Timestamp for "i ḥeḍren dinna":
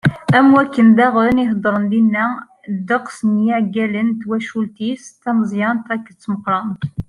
1.43-2.25